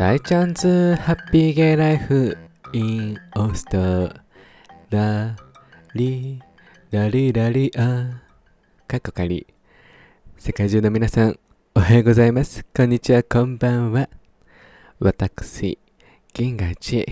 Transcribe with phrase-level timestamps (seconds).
[0.00, 2.34] 大チャンズハッピーゲイライフ
[2.72, 4.10] インオースト
[4.88, 5.36] ラ
[5.94, 6.40] リ
[6.90, 8.22] ラリラリア。
[8.88, 9.46] かっこかり。
[10.38, 11.38] 世界中の皆さん
[11.74, 12.64] おはようございます。
[12.74, 14.08] こんにちはこんばんは。
[15.00, 15.78] 私
[16.32, 17.06] 銀河一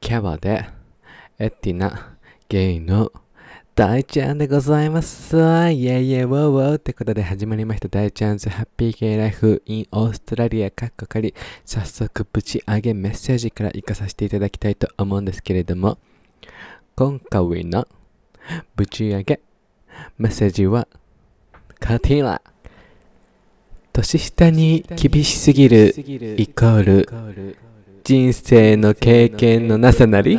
[0.00, 0.66] キャバで
[1.38, 2.16] エッティナ
[2.48, 3.12] ゲイの
[3.78, 5.36] 大ちゃんでございます。
[5.36, 11.32] イェイイェイウォーウォーってことで始まりました大ちゃんズハッピーゲイライフインオーストラリアかっこかり
[11.64, 15.96] 早速ぶち上げメッセージから行かさせていただきたいと思うんですけれども
[16.96, 17.86] 今回の
[18.74, 19.40] ぶち上げ
[20.18, 20.88] メッセージは
[21.78, 22.42] カティラ
[23.92, 25.94] 年下に厳しすぎる
[26.36, 27.56] イコール
[28.02, 30.36] 人生の経験のなさなり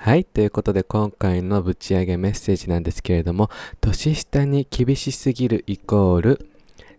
[0.00, 0.24] はい。
[0.24, 6.48] ということで、今回のぶち上げメッセージなんですけれども、年下に厳しすぎるイコール、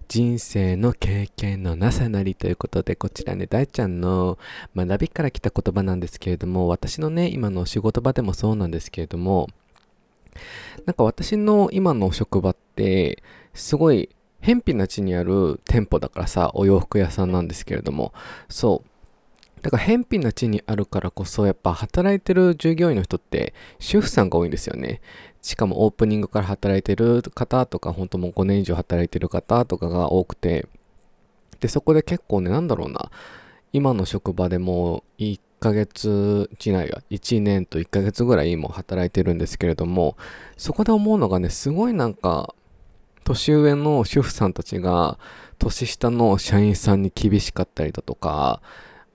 [0.09, 4.37] 人生の経験のなさなりということで、こちらね、大ちゃんの
[4.75, 9.47] 学びから来た言葉なんですけれども、私のね、今の仕事場でもそうなんですけれども、
[10.85, 13.23] なんか私の今のお職場って、
[13.53, 14.09] すごい、
[14.41, 18.13] 偏僻な地にある店舗だからさ、お洋服屋さんなんですけれども、
[18.49, 18.88] そう、
[19.61, 25.01] だから偏僻な地にあるからこそやっぱ働いてる従業員の人って主婦さんが多いんですよね。
[25.41, 30.67] しかもオープニングから働いてる方とか本当もう5年以上働いてる方とかが多くて
[31.59, 33.09] でそこで結構ねなんだろうな
[33.71, 40.17] 今の職場でも1ヶ月違いや1年と1ヶ月ぐらいも働いてるんですけれども
[40.57, 42.53] そこで思うのがねすごいなんか
[43.23, 45.19] 年上の主婦さんたちが
[45.59, 48.61] 年下の社員さんに厳しかったりだとか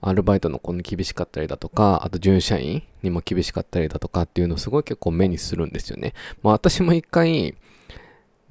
[0.05, 6.13] アルバイトの子に厳しかったりだとか、あと準社員にも厳しかったりだとかっていうのをすごい結構目にするんですよね。
[6.43, 7.55] まあ私も一回、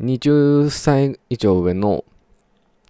[0.00, 2.04] 20歳以上上の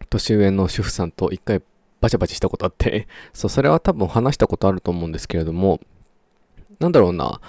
[0.08, 1.60] 年上の主婦さんと一回
[2.00, 5.80] バチバチしたことあって、 そう、それは多分話したことあると思うんですけれども、
[6.78, 7.40] なんだろうな、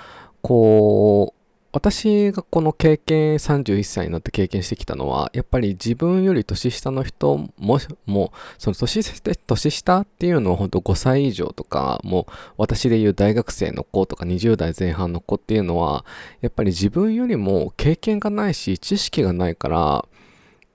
[0.42, 1.35] こう、
[1.76, 9.02] 私がこの経験31歳になって経験してきたのはやっぱり自分より年下の人ももその年
[9.36, 16.06] 年下っていうのは本当5歳以上とかもう私でいう大学生の子とか20代前半の子っていうのは
[16.40, 20.06] やっぱり自分よりも経験がないし知識がないから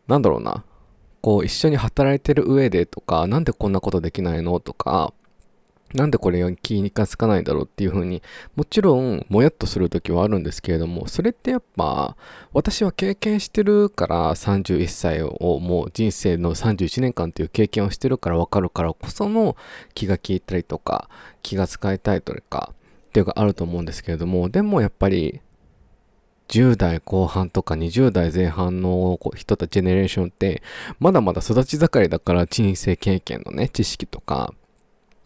[0.07, 0.65] なんだろうな
[1.23, 5.15] こう一緒に働いてる上でとかなんでこんなことできないのとか
[5.95, 8.23] なんでこれ気にかつかないんだろうっていうふうに
[8.55, 12.17] もちろんもやっとする時はあるんですけれどもそれってやっぱ
[12.53, 19.57] 私は経験してるから31歳をもう人生の31年間っていう経験をしてるから分かるからこその
[19.95, 21.09] 気が利いたりとか
[21.43, 25.41] 気が使いたいとかっていうのがあると思うんですけれどもでもやっぱり
[26.51, 30.63] 10代後半とか20代前半の人たちジェネレーションって
[30.99, 34.53] まだまだ育ち盛りだから人生経験のね知識とか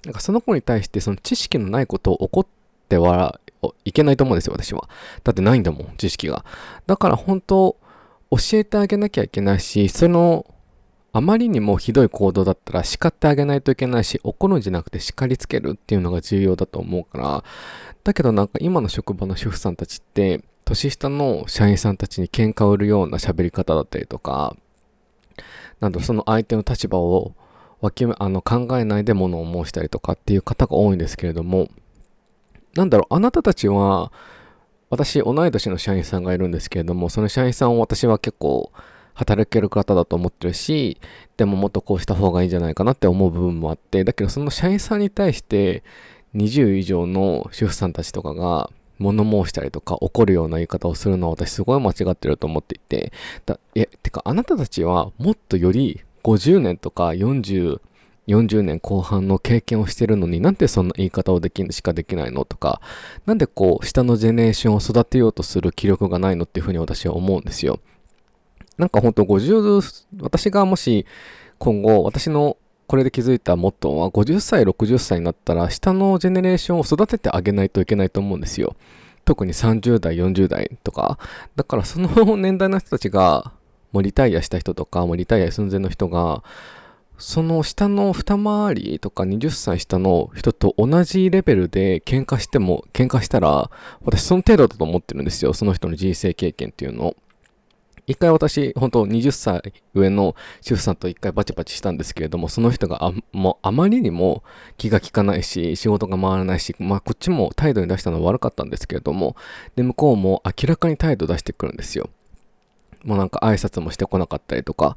[0.05, 2.47] なんかその子に対してその知識のないことを怒っ
[2.89, 3.41] ては
[3.85, 4.89] いけないと思うんですよ、私は。
[5.23, 6.45] だってないんだもん、知識が。
[6.87, 7.77] だから本当、
[8.31, 10.47] 教えてあげなきゃいけないし、その、
[11.13, 17.45] あまりにもひどい行動だったら叱ってあげないといけないし、怒るんじゃなくて叱りつけるっていうのが重要だと思うから、
[18.03, 24.57] だけどなんか今の職場の主婦さんたちって、年下の社員さんたちに喧嘩を売るような喋り方だったりとか、
[25.79, 27.33] なんだその相手の立場を
[27.85, 31.69] わきあの考えないで物を申したりとかっていう方が多いんですけれども、
[32.75, 34.11] なんだろう、あなたたちは、
[34.89, 38.73] 私、同い年の社員さんがいるんですけれども、その社員さんを私は結構
[39.13, 40.99] 働ける方だと思ってるし、
[41.37, 45.83] でももっとこうした方がいいんじゃないかなって思う部分もあって、だけどその社員さんに対して
[46.35, 53.13] 20以上の主婦さんたちとかが物申したりとか怒るような言い方をするのは私すごい間違ってると思っていて、
[53.45, 57.81] だえ、てかあなたたちはもっとより50年とか40、
[58.27, 62.81] 40年後半の経験をしてるのになんでそんな言い方をできしかできないのとか、
[63.27, 67.79] なんでこう下のジェネレーションを育てようとする気力がないのっていうふうに私は思うんですよ。
[68.79, 71.07] なんかほんと50、私がもし
[71.59, 72.57] 今後私の
[72.87, 78.77] これで気づいたモットーは50歳、60歳になったら下のジェネレーションを育ててあげないといけないと思うんですよ。
[79.25, 81.19] 特に30代、40代とか。
[81.57, 83.53] だからその年代の人たちが
[83.95, 86.43] もうリタイアした人とか、もうリタイア寸前の人が、
[87.17, 93.71] その下の二回りとか20歳下の人と同じレベルで喧嘩しても、喧嘩したら、
[94.03, 95.55] 私その程度だと思ってるんですよ。
[95.55, 97.17] その人の人生経験っていうのを。
[98.09, 104.43] 一回私、本当20歳上の主婦さんと一回バチバチしたんですけれども、その人があもうあまりにも
[104.77, 109.37] 気が利かないし、仕事が回らないし、まあこっちも態度に出したのは悪かったんですけれども、
[109.77, 112.11] で、向こうも明らかに態度出してくるんですよ。
[113.05, 114.97] もうなんか挨拶もしてこなかったりとか、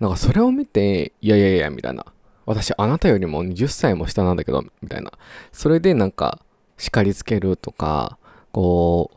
[0.00, 2.06] なんかそれを見て、いやいやいや、みたいな。
[2.44, 5.12] 私あなたよりも20歳も下なんだけど、みたいな。
[5.52, 6.40] それでなんか、
[6.78, 8.18] 叱りつけるとか、
[8.52, 9.10] こ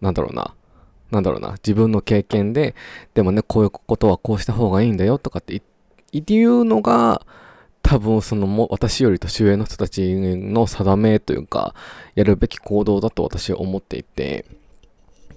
[0.00, 0.54] う、なんだろうな。
[1.10, 1.52] なんだろうな。
[1.52, 2.74] 自分の経験で、
[3.14, 5.62] でもね、こういうことはこうした方がいいんだよとかって
[6.12, 7.22] 言うのが、
[7.82, 11.74] 多分そのも私より年上の人たちの定めというか、
[12.16, 14.44] やるべき行動だと私は思っていて、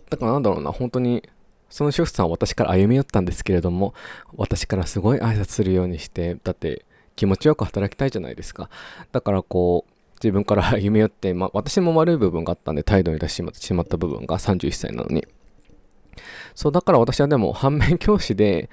[0.09, 1.29] だからなんだろうな、本当に、
[1.69, 3.93] その主婦さんは私から歩み寄ったんですけれども、
[4.35, 6.85] 私からすごい挨拶するようにして、だって
[7.15, 8.69] 気持ちよく働きたいじゃないですか。
[9.11, 15.27] だからこう、自分から 歩み寄って、まあ私も悪い部分があったんで態度に出してしまった部分が31歳なのに。
[16.55, 18.69] そう、だから私はでも反面教師で、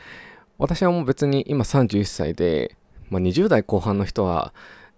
[0.58, 2.76] 私はもう別に今31歳で、
[3.10, 4.52] まあ、20代後半の人は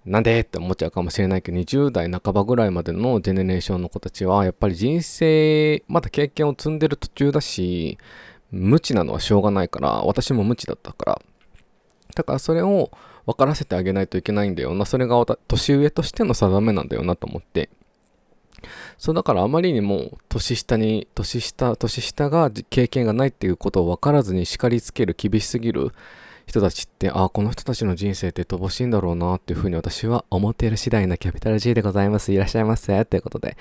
[0.08, 7.98] なんでって思っちゃうかもしれないけど20代半ばぐらいまでのジェネレーションの子たちはやっぱり人生まだ経験を積んでる途中だし
[8.50, 11.22] 無知なのはしょうがないから私も無知だったから。
[12.14, 12.90] だからそれを
[13.26, 14.86] 分からせてあげないといけないんだよな。
[14.86, 17.68] それが年上としての定めなんだよなと思って。
[18.96, 25.92] そうだからあまりにも年下に年下年下が経験がないっていうことを分からずに叱りつける厳しすぎる
[26.48, 32.32] 人たちって、ああ、この人たちの人生って乏しいんだろうなっていうふうに私は思っている次第なキャピタル G でございます。
[32.32, 33.04] いらっしゃいませ。
[33.04, 33.58] ということで。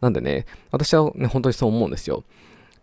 [0.00, 2.24] なんでね、私はね、本当にそう思うんですよ。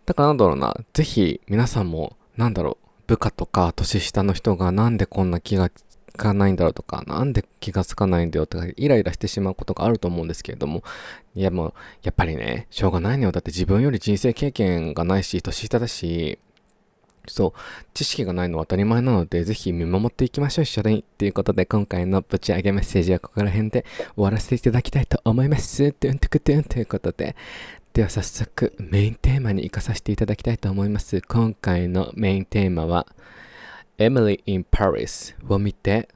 [0.06, 5.84] だからなんだろうな、ぜひ皆さんも、なんだろう、部下とか年下の人がなんでこんな気がつ
[6.16, 10.84] かないんだろうとか、なんで気がつかないんだよとか、イライラしてしまうことがあると思うんですけれども、
[11.34, 13.32] いやもう、やっぱりね、しょうがないのよ。
[13.32, 16.38] だって自分より人生経験がないし、年下だし、
[17.26, 17.60] そう、
[17.94, 19.54] 知識がないのは当たり前なので、ぜ。
[19.54, 21.04] ひ見守っていきましょう、一緒に。
[21.18, 21.32] という。
[21.32, 23.84] ことで、今回のぶち上げメッセージはここら辺で
[24.14, 25.92] 終わらせていただきたいと思います。
[25.92, 26.86] トゥントゥクトゥンという。
[26.86, 27.36] ことで、
[27.92, 31.20] では早速メインテーマに行かさせていただきたいと思います。
[31.22, 33.06] 今回のメインテーマは、
[33.98, 36.08] Emily in Paris を見て、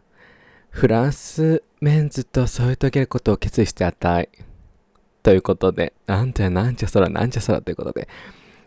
[0.71, 4.29] フランスメンズと添い遂げることを決意してあたい。
[5.23, 5.43] という。
[5.43, 7.77] ことで、なんじゃなんじゃそらなんじゃそらという。
[7.77, 8.09] ことで、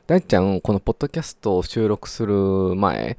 [0.08, 2.34] 大ちゃん、このポッドキャストを収録する
[2.78, 3.18] 前、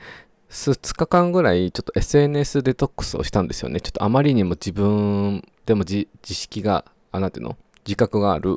[0.49, 3.83] 2日間ぐらいちょっと SNS デトックスをしたんですよね。
[3.83, 7.59] ちょっとあまりにも自分でも自識が、あ、なんていうの？
[7.85, 8.57] 自覚がある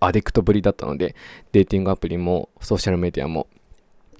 [0.00, 1.14] アディクトぶりだったので、
[1.52, 3.48] デーティングアプリもソーシャルメディアも。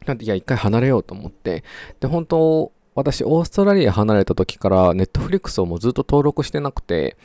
[0.05, 1.65] なんで、いや、一回離れようと思って。
[2.01, 7.17] で、本当、私、オーストラリア離れた時から、ネットフリックスをもうずっと登録してなくて、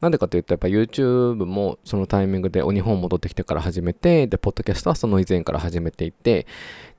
[0.00, 6.46] なんでかというと、やっぱ YouTube もそのタイミングでお日本戻ってきてから始めて、で、ポッドキャストはその以前から始めていて、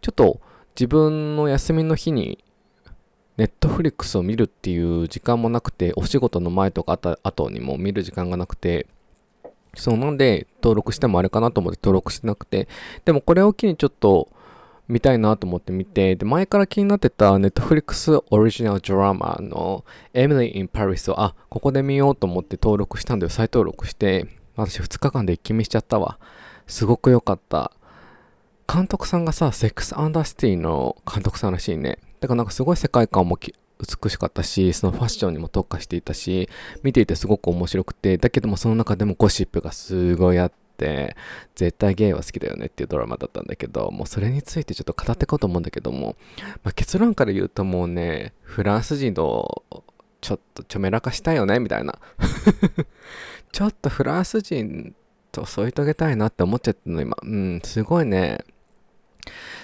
[0.02, 0.40] ちょっと
[0.76, 2.44] 自分の休みの日に
[3.38, 8.88] ネットフリックスを見るっていう時間もなくて、お仕事の前とかあた後にも見る時間がなくて、
[9.76, 12.68] そうなんで登録してもあれかなと思って登録してなくて、
[13.06, 14.30] でもこれを機にちょっと
[14.88, 23.30] 見たいなと思って見て、で、前から気になってた Netflix オリジナルドラマの Emily in Paris を、あ、ここで見ようと思って登録したんだよ。
[23.30, 26.20] 再登録して、私2日間で一気見しちゃったわ。
[26.68, 27.72] すごく良かった。
[28.72, 32.00] 監督さんがさ、 Sex and the City の監督さんらしいね。
[32.20, 36.50] だからなんかすごい世界観も美しかったし、そのファッションにも特化していたし、
[36.84, 41.16] 見ていてすごく面白くて、だけどもその中でもゴシップがすごいあって、って
[41.56, 46.16] 絶対ゲイは好きだよねっていうドラマだったんだけどもうそれについてちょっと語っていこうと思うんだけども、
[46.64, 49.64] まあ、結論から言うともうねフランス人の
[50.22, 51.98] ちょっとちょめらかしたいよねみたいな
[53.52, 54.94] ちょっとフランス人
[55.32, 58.40] と添い遂げたいなって思っちゃったの今うんすごいね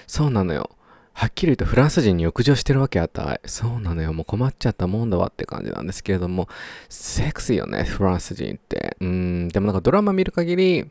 [0.06, 0.70] そうなのよ
[1.14, 3.40] はっきり言うとフランス人に浴場してるわけあったい。
[3.46, 4.12] そうなのよ。
[4.12, 6.48] もう困っちゃったもんだわって感じなんですけれども、
[6.88, 8.96] セクシーよね、フランス人って。
[9.00, 10.90] うん、でもなんかドラマ見る限り、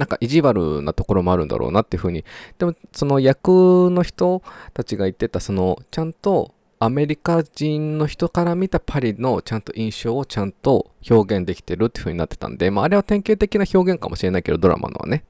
[0.00, 2.24] なんか意地悪なところもあるんだろうなっていうふうに。
[2.58, 4.42] でも、その役の人
[4.72, 15.22] たちが言ってた、その、ちゃんとアメリカ人の人から見たパリのちゃんと印象をちゃんと表現できてるっていう風になってたんで、まあ、あれは典型的な表現かもしれないけど、ドラマのはね。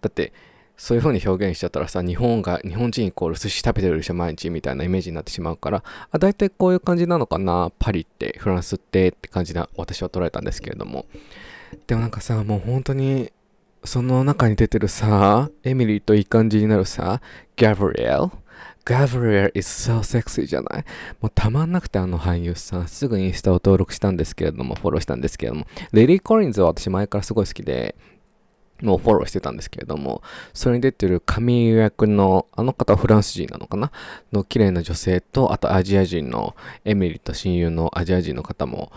[0.00, 0.32] だって、
[0.76, 5.82] そういう風に表現しちゃったらさ、日本が、日本人イコール寿司食べてるでしょ、毎日みたいなイメージになってしまうから、
[6.12, 11.06] あ、大体こういう感じなのかな、パリって、フランスってって感じな、私は捉えたんですけれども。
[11.86, 13.32] でもなんかさ、もう本当に、
[13.84, 17.20] その中に出てるさ、エミリーといい感じになるさ、
[17.56, 18.30] ガブリエル。
[18.84, 20.84] ガブリエル is so sexy じゃない？
[21.20, 27.94] もうたまんなくてあの俳優さん、すぐインスタを登録したんですけれども、フォローしたんですけれども、レディー・コリンズは私前からすごい好きで、
[28.80, 33.92] もうフォローしてたんですけれども、それに出てる神役の、あの方はフランス人なのかな？
[34.32, 38.90] の綺麗な女性と、あとアジア人のエミリーと親友のアジア人の方も、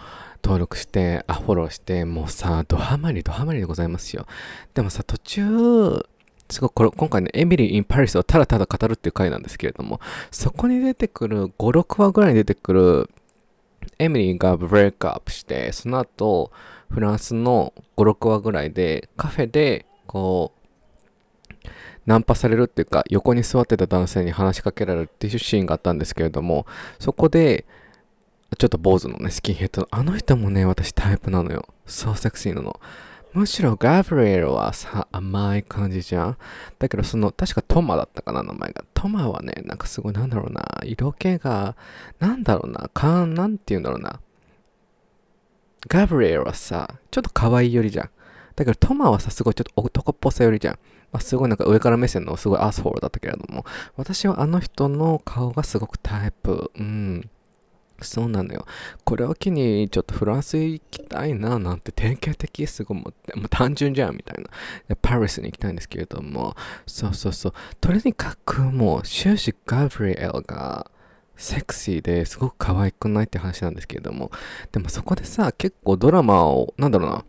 [0.45, 4.27] 登録して、あ、フォローして、もうさ、ドハマり、ドハマりでございますよ。
[4.75, 6.05] でもさ、途中、
[6.51, 9.99] すごいこれ、今回ね、 Emily in Paris をただただ語るっていう回なんですけれども、
[10.29, 13.09] そこに出てくる、5、6話ぐらいに出てくる、
[13.97, 16.51] エミリーが break up して、その後、
[16.91, 21.67] フランスの5、6話ぐらいで、カフェで、こう、
[22.05, 26.67] ナンパされるっていうか、横に座ってた男性に話しかけられるっていうシーンがあったんですけれども、
[26.99, 27.65] そこで、
[28.55, 31.67] ちょっと坊主のね、スキンヘッドあの人もね、私タイプなのよ。
[31.85, 32.79] そうセクシーなの。
[33.33, 36.37] むしろガブリエルはさ、甘い感じじゃん。
[36.79, 38.85] だけどその、確かトマだったかな、名前が。
[38.93, 41.75] トマはね、なんかすごい、なんだろうな、色気が、
[42.19, 44.21] なんだろうな、かん、なんて言うんだろうな。
[45.87, 48.09] ガブリエルはさ、ちょっと可愛いよりじゃん。
[48.55, 50.79] だけどトマはさ、すごいちょっと男っぽさよりじゃん。
[51.11, 53.65] まあ、すごいなんか上から目線のすごいアースフォールだったけれども、
[53.97, 56.71] 私はあの人の顔がすごくタイプ。
[56.75, 57.29] うん。
[58.01, 58.65] そうなのよ。
[59.03, 64.95] これを機にちょっとフランス行きたいななんて典型的すごいもうもう単純じゃんみたいな。
[65.01, 67.53] パリスに行きたいんですけれども、そうそうそう。
[67.79, 70.89] とにかくもう終始ガブリエルが
[71.37, 74.31] セクシーですごく可愛くないって話なんですけれども、
[74.71, 77.25] でもそこでさ、結構ドラマを、なんだろうな、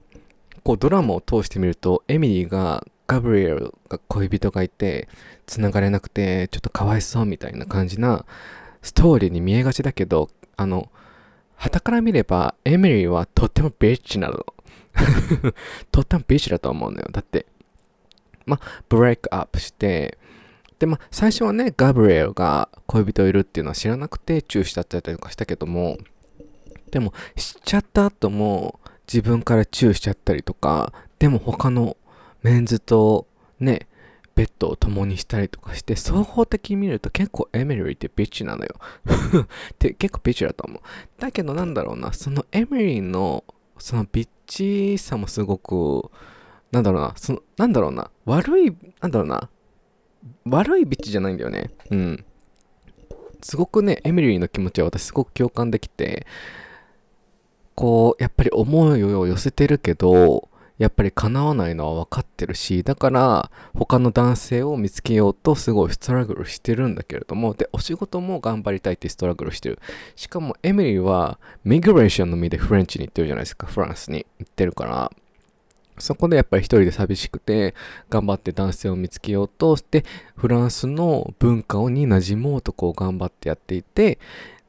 [0.63, 5.09] こうドラマを通してみると、エミリーがガブリエルが恋人がいて、
[5.47, 8.25] 繋がれなくて、ちょっとかわいそうみたいな感じな
[8.83, 10.91] ストーリーに見えがちだけど、あの、
[11.57, 14.45] 旗から見れば、エミリーはとってもビッチなの。
[15.91, 17.09] とってもビッチだと思うのよ。
[17.11, 17.47] だって、
[18.45, 20.19] ま、ブレイクアップして、
[20.79, 25.99] で、ま、最初はね、ガブリエルが恋人いるっていうのは知らなくてチューしちゃったりとかしたけども、
[26.91, 31.97] でも、知っちゃった後も、自分からチューしちゃったりとか、でも他の
[32.43, 33.27] メンズと
[33.61, 33.87] ね、
[34.37, 38.76] ベッドを共にしたりとかして、総合的に見ると結構エミリーってビッチなのよ。
[39.43, 39.47] っ
[39.78, 40.81] て結構ビッチだと思う。
[41.19, 43.45] だけどなんだろうな、そのエミリーの
[43.78, 46.11] そのビッチさもすごく、
[46.71, 49.49] なんだろうな、その、なんだろうな、悪い、なんだろうな、
[50.45, 51.71] 悪いビッチじゃないんだよね。
[51.90, 52.25] うん。
[53.43, 56.26] すごくね、エミリーの気持ちは私すごく共感できて、
[57.75, 69.78] こう、やっぱり思いを寄せてるけど、やっぱり叶わないのは分かってるし、だから他の男性を見つけようとすごいストラグルしてるんだけれども、で、お仕事も頑張りたいってストラグルしてる。
[70.16, 74.26] しかもエミリーはミグレーションの身でフレンチに行ってるじゃないですか、フランスに。
[74.38, 75.11] 行ってるから、
[75.99, 77.75] そこでやっぱり一人で寂しくて
[78.11, 80.04] 頑張って男性を見つけようとして
[80.37, 84.18] フランスの文化に馴染もうとこう頑張ってやっていて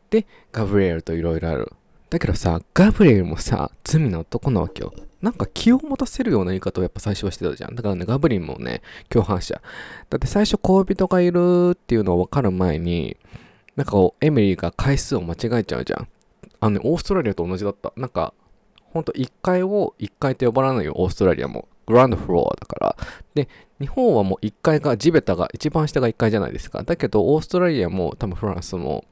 [0.10, 1.74] でガブリエルといろいろある。
[2.10, 4.94] だけどさガブリエルもさ罪の男なわけよ。
[5.22, 7.76] なんか気を持たせるような言い方をやっぱ最初はしてたじゃん。
[7.76, 9.62] だからね、ガブリンもね、共犯者。
[10.10, 13.18] だって最初恋人がいるっていうのを分かる前に、
[13.76, 16.08] なんかエミリーが回数を間違えちゃうじゃん。
[16.60, 17.94] あのね、オーストラリアと同じだった。
[17.96, 18.34] なんか、
[18.94, 21.68] ほんと1階を1階って呼ばないよ、オーストラリアも。
[21.88, 22.98] グランドフロアだから。
[23.34, 23.48] で、
[23.80, 26.84] 日本はもう1階が、地べたが、一番下が1階じゃないですか。
[26.84, 29.06] だけど、オーストラリアも多分フランスも、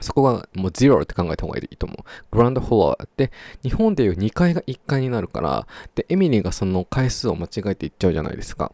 [0.00, 2.04] そこがもうゼロって考えた方がいいと思う。
[2.30, 3.30] グランドフロアって、
[3.62, 8.72] 日本でいう2階が1階になるから、で、エミリーがその回数を間違えていっちゃうじゃないですか。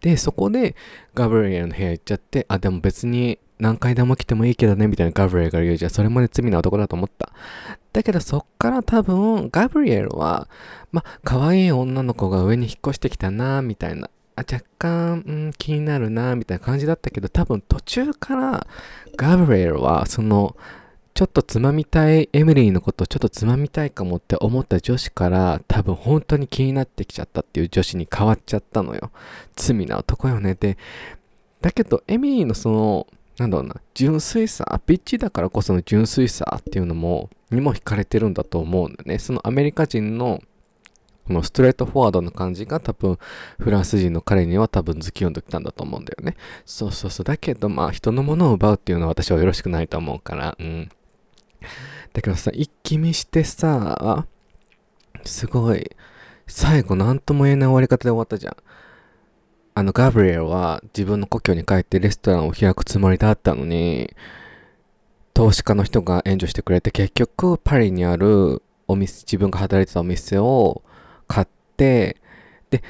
[0.00, 0.76] で、そこで
[1.14, 5.90] ガブリエルの部屋行っちゃって、あ、でも別に何回でも来てもいいけどね、みたいなガブリエルが言うじゃん。
[5.90, 7.32] それまで罪な男だと思った。
[7.92, 10.48] だけどそっから多分、ガブリエルは、
[10.92, 14.10] ま、可愛い女の子が上に引っ越してきたな、みたいな。
[14.36, 18.66] あ、若干、うん、気になるな、みたいな感じだったけど、多分途中から
[19.16, 20.56] ガブリエルは、その、
[21.14, 29.12] ちょっとつまみたい、エミリーのことをちょっとつまみたいかもって思った女子から多分本当に気になってきちゃったっていう女子に変わっちゃったのよ。
[29.54, 30.56] 罪な男よね。
[30.56, 30.76] で、
[31.60, 33.06] だけどエミリーのその、
[33.38, 39.20] なんだろうな、純粋さ、ピッチだからこその純粋さっていうのも、にも惹かれてるんだと思うんだね。
[39.20, 40.42] そのアメリカ人の
[41.26, 43.18] このストレートフォワードの感じが多分
[43.58, 46.36] フランス人の彼には多分ズキュンときたんだと思うんだよね。
[46.66, 47.24] そうそうそう。
[47.24, 50.90] だけどまあ人のものを奪うっていうのは私はよろしくないと思うから、うん。
[52.12, 54.26] だけどさ、一気見してさ、
[55.24, 55.90] すごい、
[56.46, 58.56] 最後何とも言えない終わり方で終わったじゃん。
[59.74, 64.14] あの、ガブリエルは自分の故郷に帰ってレストランを開くつもりだったのに、
[65.32, 70.82] 投資家の人が援助してくれて結局パリにあるお店、自分が働いてたお店を、
[71.76, 72.16] で、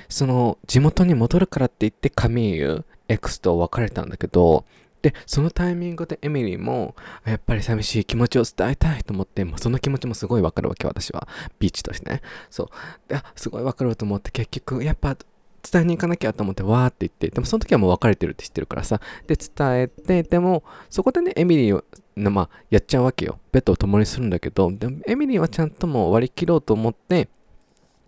[0.08, 4.64] その地元に戻るからって言ってカミーユ X と別れたんだけど、
[5.02, 6.94] で、そのタイミングでエミリーも、
[7.26, 11.28] やっぱり寂しい気持ちを伝えたいと思って、もうその気持ちもすごいわかるわけ、私は。
[11.58, 12.22] ビーチとしてね。
[12.48, 12.68] そう。
[13.08, 15.14] で、すごいわかると思って、結局、やっぱ
[15.70, 18.98] 伝えに行かなきゃと思って、わーって言って、でもその時はもう別れてるって知ってるからさ。
[19.26, 21.84] で、伝えて、でも、そこでね、エミリーを、
[22.16, 23.38] まあ、やっちゃうわけよ。
[23.52, 27.28] ベッドを共にするんだけど、でもエミリーはちゃんともう割り切ろうと思って、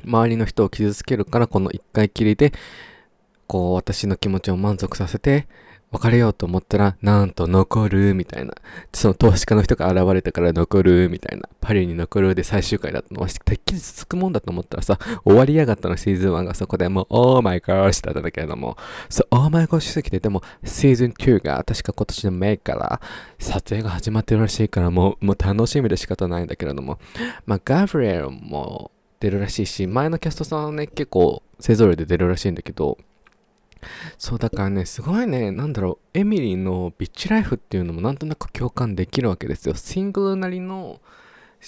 [0.04, 2.52] 周りの人を傷つけるからこの一回きりで
[3.46, 5.46] こう私の気持ちを満足させて
[5.92, 8.54] 別れようと思ったら、なんと残る、みたいな。
[8.92, 11.48] その投資家の人が現れたから残る、みたいな。
[11.60, 13.20] パリに残るで最終回だったの。
[13.20, 18.76] わし、てっきり続くもんだと思ったらさ、終わりやがったのシーズン1がそこでもう、オーマイゴーシだったんだけれども、
[19.08, 23.00] そう、オーマイゴーシすぎて、でも、シーズン2が確か今年のメイから
[23.38, 26.98] 撮影が始まってるらしいから、もう、もう楽しみで仕方ないんだけれども、
[27.46, 32.98] まあ、ガブリエルも出るらしいし、前のキャストさんはね、結構、勢ぞろいで出るらしいんだけど、
[34.18, 39.74] そうだからね、すごいね、なんだろう、エミリーのビッチライフっていうのもなんとなく共感できるわけですよ。
[39.74, 41.00] シングルなりの、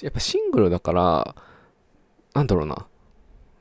[0.03, 1.35] やっぱシングルだから、
[2.35, 2.87] なんだろうな、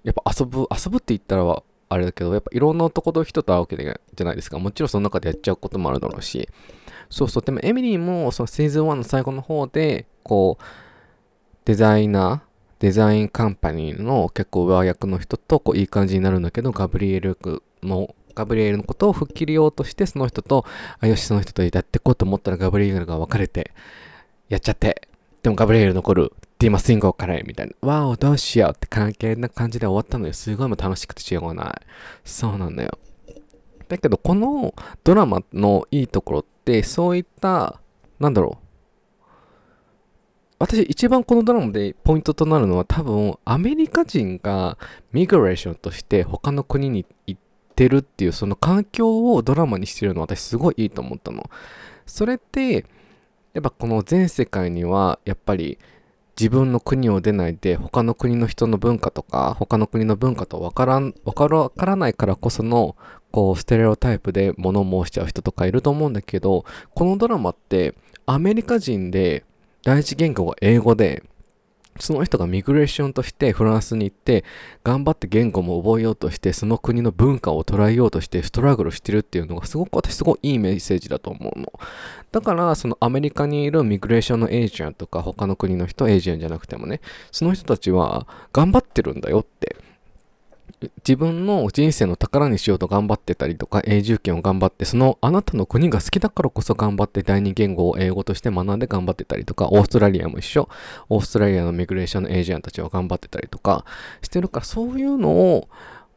[0.04, 4.60] やっぱ遊ぶ、遊ぶって言ったらあれだけど、やっぱいろんな男と人と会うわけじゃないですか。
[4.60, 6.50] もちろんその中でやっちゃうこともあるだろうし。
[7.10, 10.64] そうそう、でもエミリーもそのシーズン1の最後の方で、こう、
[11.66, 12.47] デザイナー、
[12.80, 17.38] デザインカンパニーの結構上役の人とこういい感じになるんだけど、ガブリエル
[17.84, 20.64] のガブリエルのことを吹っ切りようとして、その人と、
[21.00, 23.72] あ、よし、その人とやってこうと思ったらガブリエルが別れて、
[24.48, 25.08] やっちゃって、
[25.42, 26.34] でもガブリエル残る。
[26.60, 27.88] で、今、スインゴからみたいな。
[27.88, 30.34] わお、どうしようって関係な感じで終わったのよ。
[30.34, 31.74] すごいも楽しくてしょうがない。
[32.26, 33.00] そうなんだよ。
[33.88, 37.80] だけど、このドラマのいいところって、そういった、
[38.20, 38.67] なんだろう。
[40.68, 44.78] 私一番このドラマでポイントとなるのは多分アメリカ人が
[45.14, 47.42] ミグレーションとして他の国に行っ
[47.74, 51.50] てるっていうその環境をドラマにしてるの私すごいいいと思ったの。
[52.06, 52.86] それって
[53.54, 55.80] やっぱこの全世界にはやっぱり
[56.38, 62.98] 自分の国を出ないで他の国の人の文化とか他の国の文化と分からん分からないからこその
[63.32, 67.96] こうステレオタイプで物申しちゃう人とかいると思うんだけどこのドラマって
[68.26, 69.46] アメリカ人で
[69.84, 71.24] 第一言語が英語で
[72.00, 74.44] その人がミグレーションとしてフランスに行って
[74.84, 81.72] 頑張って言語も覚えようとしてその国の文化を捉えようとしてストラグルしてるっていうのがすごく私すごいいいメッセージだと思うの。
[82.32, 89.76] だからそのアメリカにいるミグレーションのエージェントとか他の国の人エージェントじゃなくてもねその人たちは頑張ってるんだよって。
[90.98, 100.70] 自分の人生の宝にしようと頑張ってたりとか、永住権を頑張って、そのあなたの国が好きだからこそ頑張って第二言語を英語として学んで頑張ってたりとか、オーストラリアも一緒。
[101.10, 103.86] オーストラリアのミグレーションのエージェントたちは頑張ってたりとか
[104.22, 105.68] してるから、そういうのを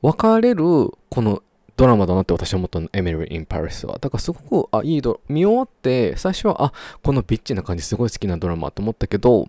[0.03, 0.65] 分かれる、
[1.09, 1.43] この
[1.77, 3.99] ドラマだなって私は思ったの、エミリー・イン・パリスは。
[3.99, 9.49] だからすごく、あ、いいド見終わって、最初は、あ、このビッチな感じすごい好きなドラマと思ったけど、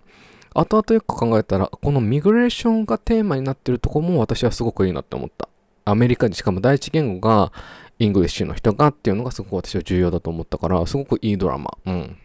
[0.53, 5.47] 後々よく考えたら、この migration がテーマになってるとこも私はすごくいいなって思った。
[5.85, 7.51] アメリカにしかも第一言語が
[7.99, 11.77] English の人がっていうのがすごく私は重要だと思ったから、すごくいいドラマ。
[11.85, 12.17] うん。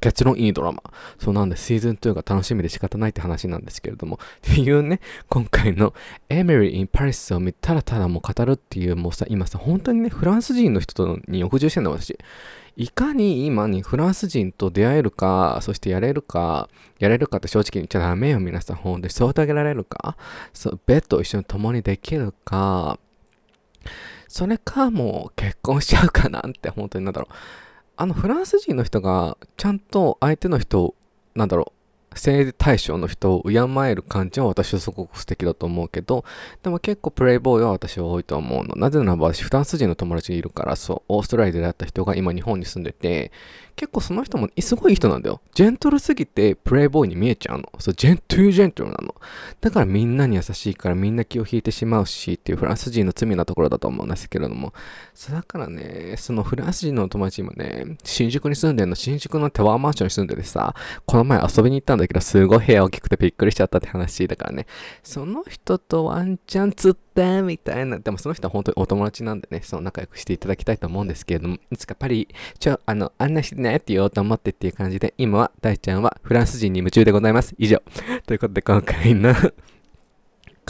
[0.00, 0.82] 結論いいドラマ。
[1.18, 4.18] そうなんでシーズン2が楽しみで仕方ないって話なんですけれども。
[4.38, 5.94] っていうね、今回の
[6.28, 12.16] Emily in Paris を見たらただもう語るっていう、もうさ、今さ、本当にね、フランス人の人に屋上してんだ私。
[12.76, 16.68] いかに今にフランス人と出会えるか、そしてやれるか、
[17.00, 18.76] やれるかって正直言っちゃダメよ、皆さん。
[18.76, 20.16] 本当にそうあげられるか、
[20.52, 23.00] そう、ベッドを一緒に共にできるか、
[24.28, 27.34] それかもう結婚しちゃうかなんて本当になんだろう。
[28.00, 30.94] あのフランス人の人がちゃんと相手の人、
[31.34, 31.72] なんだろ
[32.12, 33.58] う、性対象の人を敬
[33.90, 36.24] える感じは私はすごく素敵だと思うけど、
[36.62, 38.76] でも結構プレイボーイは私は多いと思うの。
[38.76, 43.32] なぜならば私フランス人の友達がいるから、そう、オーストラリアで会った人が今日本に住んでて、
[43.78, 45.40] 結構その人もすごい人なんだよ。
[45.54, 47.72] ジェントルすぎてプレイボーイに見えちゃうの。
[47.78, 49.14] そう、ジェントゥージェントルなの。
[49.60, 54.72] だからみんなに優しいからみんな気を引いてしまうしっていうフランス人の罪なところだと思うんですけれども。
[55.14, 60.74] そうだからね、そのフランス人の友達もね、新宿に住んでんの、新宿のタワーマンションに住んでてさ、
[61.06, 64.66] この前遊びに行ったんだけど、すごい部屋大きくてびっくりしちゃったって話だからね。
[65.04, 67.07] その人とワンチャン釣って
[67.42, 67.98] みたいな。
[67.98, 72.28] でもその人は本当にお友達なんでね、その仲良くしていただきたいと思うんですけれども、いつかパリ、
[72.58, 77.54] ちょ、あの、案内してねって言おうと思ってっていう感じで、今は大ちゃんはフランス人に夢中でございます。
[77.58, 77.82] 以上。
[78.26, 79.34] ということで今回の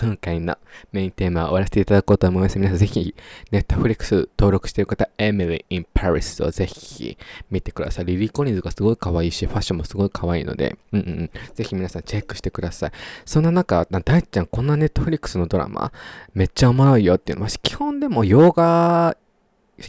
[0.00, 0.56] 今回の
[0.92, 2.56] メインテーマを終わらせていただこうと思います。
[2.56, 3.16] 皆さんぜひ、
[3.50, 7.18] ネットフリックス登録している方、 Emily in Paris をぜひ
[7.50, 8.04] 見てください。
[8.04, 12.92] リリー・コリンズがすごい可愛いし、ファッションもすごい可愛いので、うんうん、ぜひ皆さんチェックしてください。
[13.24, 15.90] そんな中、大ちゃんこんなネットフリックスのドラマ、
[16.32, 19.16] めっちゃおもろいよっていうのは、基本でも洋画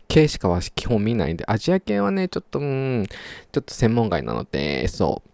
[0.07, 3.05] 系しかは基本見ないんで、アジア系はね、ちょっと、うん、
[3.51, 5.28] ちょっと専門外なので、そう。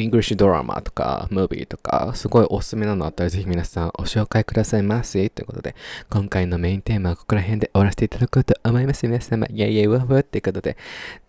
[0.00, 5.30] English ドラマとか、ムービーとか、すごいおすすめなのあったらぜひ皆さんお紹介くださいませ。
[5.30, 5.74] ということで、
[6.10, 9.06] 今回のメインテーマはここら辺で終わらせていただこうと思います。
[9.06, 10.76] 皆様、イェイイェイウォーウォーってことで。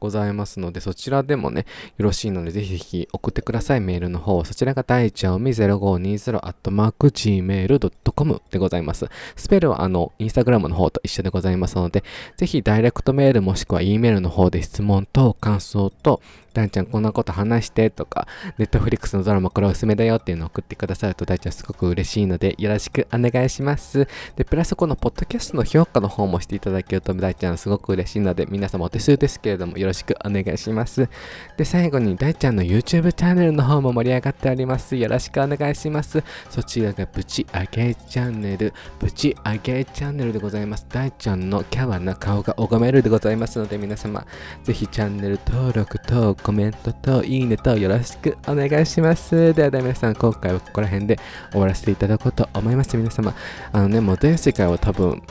[0.00, 1.66] ございますので、そちらでもね、
[1.98, 3.80] よろしいので、ぜひぜひ送ってください。
[3.80, 4.44] メールの方。
[4.44, 9.06] そちらが大ちゃおみ0520 gmail.com でございます。
[9.36, 12.04] スペルはあの、インスタグラムの方と一緒でございますので、
[12.36, 16.20] ぜひダイレクトメールもしくは E メールの方で質問と感想と、
[16.54, 18.28] 大ちゃんこんなこと話してとか、
[18.58, 24.06] ネットフリックスのドラマこれおすすめだよっていうのを送ってくださると大ちゃんすごく嬉しいのでよろしくお願いします。
[24.36, 31.08] で、プラスこのポッドキャストの評価の方もしていただけると大ちゃんすごく嬉しいので皆様お手数ですけれどもよろしくしくお願いします。
[31.56, 34.94] で、最後に大ちゃんの YouTube チャンネルの方も盛り上がっております。
[34.96, 36.22] よろしくお願いします。
[36.50, 40.86] そちらがブチ上げチャンネル、ブチ上げチャンネルでございます。
[40.90, 44.26] 大ちゃんのキャワな顔が拝めるでございますので皆様
[44.62, 49.54] ぜひチャンネル登録とコメントといいねとよろしくお願いします。
[49.54, 51.18] ではでは皆さん、今回はここら辺で
[51.50, 52.96] 終わらせていただこうと思います。
[52.96, 53.34] 皆様、
[53.72, 55.22] あのね、もう全世界は多分、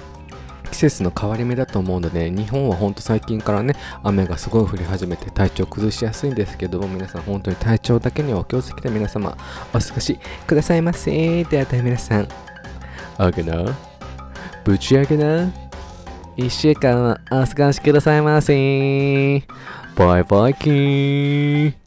[0.71, 9.37] 季節の変わり目だと思うので日本は本当最近からね雨がすごい降り始めて体調崩しやすいんですけども皆さん本当に体調だけにはお気をつけて皆様
[9.73, 11.43] お過ごしくださいませ。
[11.43, 12.27] ではでは皆さん。
[13.17, 13.75] あげな。
[14.63, 15.51] ぶち上げな。
[16.37, 19.43] 1週間はお過ごしくださいませ。
[19.95, 21.82] バイバイキー。